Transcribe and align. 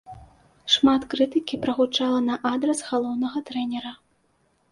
Шмат 0.75 1.03
крытыкі 1.11 1.59
прагучала 1.65 2.19
на 2.29 2.35
адрас 2.53 2.79
галоўнага 2.89 3.37
трэнера. 3.51 3.91